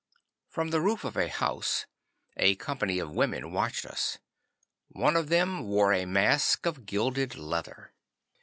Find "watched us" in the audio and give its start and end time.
3.51-4.17